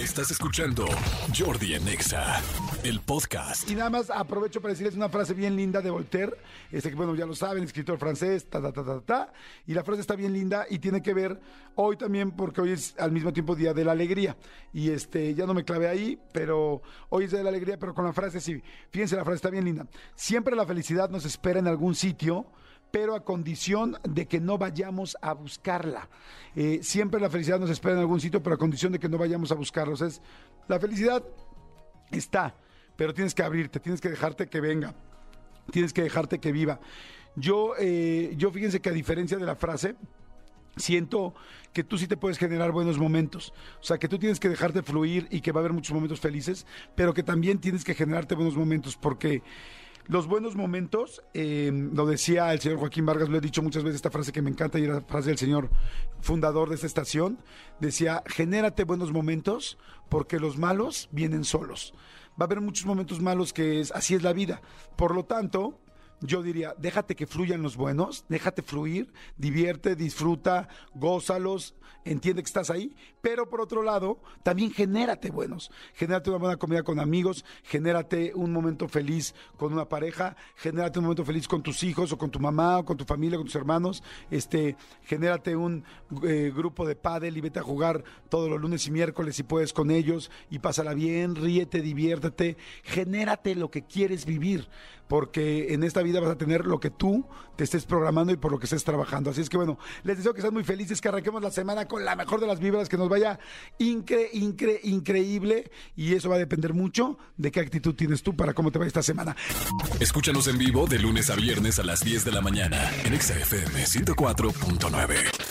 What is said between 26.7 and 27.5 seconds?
siempre la